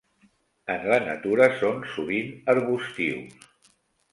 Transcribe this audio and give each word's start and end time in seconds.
En 0.75 0.87
la 0.91 0.97
natura 1.09 1.49
són 1.59 1.85
sovint 1.97 2.33
arbustius. 2.55 3.45